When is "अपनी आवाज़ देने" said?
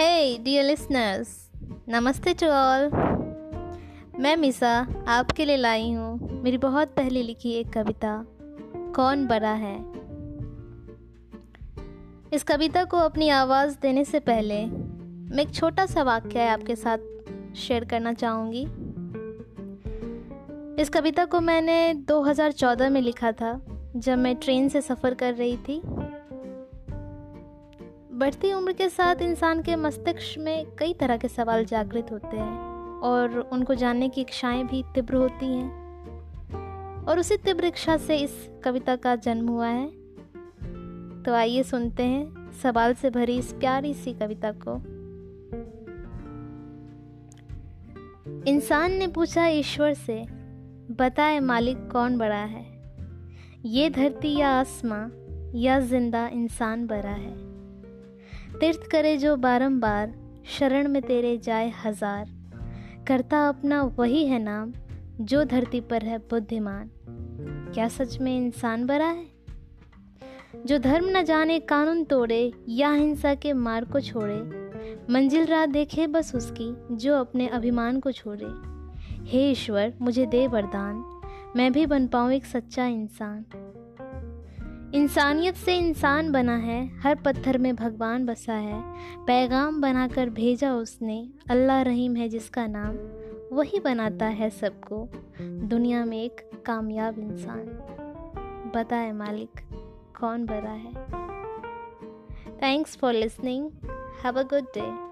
12.96-14.04